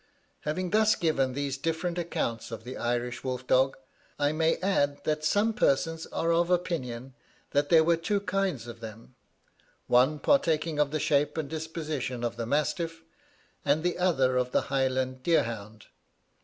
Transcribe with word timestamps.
Having 0.39 0.71
thus 0.71 0.95
given 0.95 1.33
these 1.33 1.59
different 1.59 1.99
accounts 1.99 2.49
of 2.49 2.63
the 2.63 2.75
Irish 2.75 3.23
wolf 3.23 3.45
dog, 3.45 3.77
I 4.17 4.31
may 4.31 4.55
add 4.57 5.03
that 5.03 5.23
some 5.23 5.53
persons 5.53 6.07
are 6.07 6.33
of 6.33 6.49
opinion 6.49 7.13
that 7.51 7.69
there 7.69 7.83
were 7.83 7.97
two 7.97 8.19
kinds 8.19 8.65
of 8.65 8.79
them 8.79 9.13
one 9.85 10.17
partaking 10.17 10.79
of 10.79 10.89
the 10.89 10.99
shape 10.99 11.37
and 11.37 11.47
disposition 11.47 12.23
of 12.23 12.35
the 12.35 12.47
mastiff, 12.47 13.03
and 13.63 13.83
the 13.83 13.99
other 13.99 14.37
of 14.37 14.49
the 14.49 14.61
Highland 14.73 15.21
deer 15.21 15.43
hound. 15.43 15.85